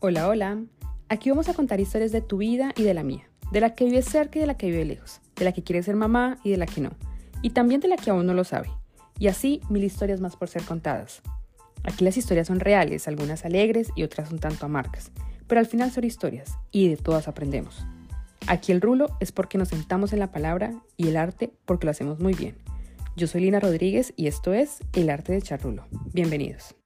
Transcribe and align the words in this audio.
Hola, 0.00 0.28
hola. 0.28 0.62
Aquí 1.08 1.28
vamos 1.28 1.48
a 1.48 1.54
contar 1.54 1.80
historias 1.80 2.12
de 2.12 2.20
tu 2.20 2.36
vida 2.36 2.72
y 2.76 2.84
de 2.84 2.94
la 2.94 3.02
mía, 3.02 3.28
de 3.50 3.60
la 3.60 3.74
que 3.74 3.84
vive 3.84 4.02
cerca 4.02 4.38
y 4.38 4.42
de 4.42 4.46
la 4.46 4.56
que 4.56 4.68
vive 4.68 4.84
lejos, 4.84 5.20
de 5.34 5.44
la 5.44 5.50
que 5.50 5.64
quiere 5.64 5.82
ser 5.82 5.96
mamá 5.96 6.38
y 6.44 6.52
de 6.52 6.56
la 6.56 6.66
que 6.66 6.80
no, 6.80 6.90
y 7.42 7.50
también 7.50 7.80
de 7.80 7.88
la 7.88 7.96
que 7.96 8.10
aún 8.10 8.24
no 8.24 8.32
lo 8.32 8.44
sabe. 8.44 8.70
Y 9.18 9.26
así 9.26 9.60
mil 9.68 9.82
historias 9.82 10.20
más 10.20 10.36
por 10.36 10.48
ser 10.48 10.62
contadas. 10.62 11.20
Aquí 11.82 12.04
las 12.04 12.16
historias 12.16 12.46
son 12.46 12.60
reales, 12.60 13.08
algunas 13.08 13.44
alegres 13.44 13.90
y 13.96 14.04
otras 14.04 14.30
un 14.30 14.38
tanto 14.38 14.66
amargas, 14.66 15.10
pero 15.48 15.58
al 15.58 15.66
final 15.66 15.90
son 15.90 16.04
historias 16.04 16.56
y 16.70 16.88
de 16.88 16.96
todas 16.96 17.26
aprendemos. 17.26 17.84
Aquí 18.46 18.70
el 18.70 18.80
rulo 18.80 19.16
es 19.18 19.32
porque 19.32 19.58
nos 19.58 19.70
sentamos 19.70 20.12
en 20.12 20.20
la 20.20 20.30
palabra 20.30 20.80
y 20.96 21.08
el 21.08 21.16
arte 21.16 21.52
porque 21.64 21.86
lo 21.86 21.90
hacemos 21.90 22.20
muy 22.20 22.34
bien. 22.34 22.54
Yo 23.16 23.26
soy 23.26 23.40
Lina 23.40 23.58
Rodríguez 23.58 24.12
y 24.14 24.28
esto 24.28 24.52
es 24.52 24.78
El 24.92 25.10
arte 25.10 25.32
de 25.32 25.42
Charrulo. 25.42 25.88
Bienvenidos. 26.12 26.76